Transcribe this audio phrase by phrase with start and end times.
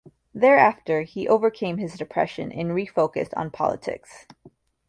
[0.33, 4.25] Thereafter, he overcame his depression and refocused on politics.